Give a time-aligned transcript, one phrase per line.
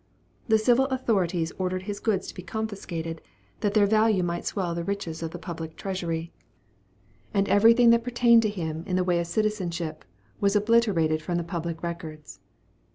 [0.47, 3.21] The civil authorities ordered his goods to be confiscated,
[3.59, 6.33] that their value might swell the riches of the public treasury;
[7.35, 10.03] and everything that pertained to him, in the way of citizenship,
[10.39, 12.39] was obliterated from the public records.